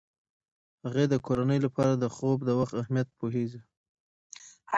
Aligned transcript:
هغې 0.83 1.05
د 1.09 1.15
کورنۍ 1.25 1.59
لپاره 1.65 1.93
د 1.97 2.05
خوب 2.15 2.37
د 2.43 2.49
وخت 2.59 2.73
اهمیت 2.81 3.07
پوهیږي. 3.19 3.61